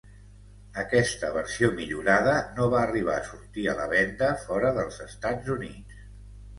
[0.83, 6.07] Aquesta versió millorada no va arribar a sortir a la venda fora dels Estats Units.